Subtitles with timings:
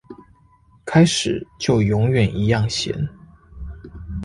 [0.83, 3.07] 開始就永遠一樣鹹